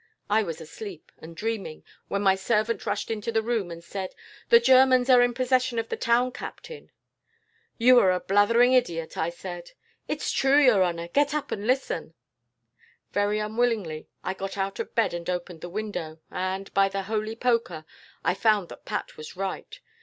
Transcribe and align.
I 0.31 0.41
was 0.41 0.59
asleep, 0.59 1.11
and 1.19 1.35
dreaming, 1.35 1.83
when 2.07 2.23
my 2.23 2.33
servant 2.33 2.87
rushed 2.87 3.11
into 3.11 3.31
my 3.31 3.39
room, 3.39 3.69
and 3.69 3.83
said: 3.83 4.15
"'The 4.49 4.59
Germans 4.59 5.11
are 5.11 5.21
in 5.21 5.35
possession 5.35 5.77
of 5.77 5.89
the 5.89 5.95
town, 5.95 6.31
Captain.' 6.31 6.89
"'You 7.77 7.99
are 7.99 8.09
a 8.11 8.19
blathering 8.19 8.73
idiot,' 8.73 9.15
I 9.15 9.29
said. 9.29 9.73
"'It's 10.07 10.31
true, 10.31 10.59
your 10.59 10.83
honour. 10.83 11.07
Get 11.09 11.35
up 11.35 11.51
and 11.51 11.67
listen.' 11.67 12.15
"Very 13.11 13.37
unwillingly, 13.37 14.07
I 14.23 14.33
got 14.33 14.57
out 14.57 14.79
of 14.79 14.95
bed 14.95 15.13
and 15.13 15.29
opened 15.29 15.61
the 15.61 15.69
window, 15.69 16.19
and, 16.31 16.73
by 16.73 16.89
the 16.89 17.03
holy 17.03 17.35
poker, 17.35 17.85
I 18.23 18.33
found 18.33 18.69
that 18.69 18.85
Pat 18.85 19.17
was 19.17 19.35
right. 19.35 19.79